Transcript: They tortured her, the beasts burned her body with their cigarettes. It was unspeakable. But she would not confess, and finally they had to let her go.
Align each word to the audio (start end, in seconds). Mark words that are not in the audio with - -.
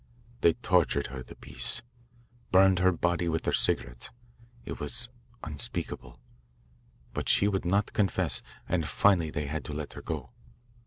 They 0.39 0.53
tortured 0.53 1.07
her, 1.13 1.21
the 1.21 1.35
beasts 1.35 1.83
burned 2.51 2.79
her 2.79 2.91
body 2.91 3.29
with 3.29 3.43
their 3.43 3.53
cigarettes. 3.53 4.09
It 4.65 4.79
was 4.79 5.09
unspeakable. 5.43 6.19
But 7.13 7.29
she 7.29 7.47
would 7.47 7.65
not 7.65 7.93
confess, 7.93 8.41
and 8.67 8.87
finally 8.87 9.29
they 9.29 9.45
had 9.45 9.63
to 9.65 9.73
let 9.73 9.93
her 9.93 10.01
go. 10.01 10.31